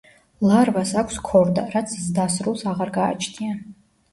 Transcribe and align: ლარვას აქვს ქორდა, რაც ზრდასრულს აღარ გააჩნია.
ლარვას 0.51 0.93
აქვს 1.01 1.19
ქორდა, 1.27 1.65
რაც 1.75 1.93
ზრდასრულს 2.07 2.67
აღარ 2.73 2.93
გააჩნია. 2.99 3.55